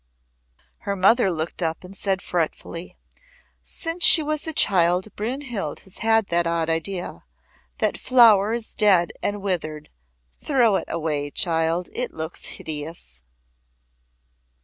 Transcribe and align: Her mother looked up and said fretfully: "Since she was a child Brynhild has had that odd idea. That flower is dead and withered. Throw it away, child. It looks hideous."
Her 0.79 0.95
mother 0.95 1.29
looked 1.29 1.61
up 1.61 1.83
and 1.83 1.95
said 1.95 2.23
fretfully: 2.23 2.95
"Since 3.63 4.03
she 4.03 4.23
was 4.23 4.47
a 4.47 4.51
child 4.51 5.15
Brynhild 5.15 5.81
has 5.81 5.99
had 5.99 6.29
that 6.29 6.47
odd 6.47 6.71
idea. 6.71 7.23
That 7.77 7.99
flower 7.99 8.51
is 8.51 8.73
dead 8.73 9.13
and 9.21 9.43
withered. 9.43 9.89
Throw 10.39 10.75
it 10.77 10.85
away, 10.87 11.29
child. 11.29 11.89
It 11.93 12.15
looks 12.15 12.45
hideous." 12.47 13.21